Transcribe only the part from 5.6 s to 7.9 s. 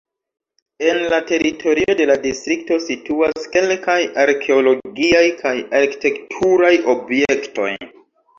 arkitekturaj objektoj.